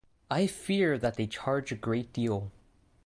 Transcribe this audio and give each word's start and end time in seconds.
I 0.31 0.47
fear 0.47 0.97
that 0.97 1.13
they 1.13 1.27
charge 1.27 1.71
a 1.71 1.75
great 1.75 2.11
deal. 2.11 2.51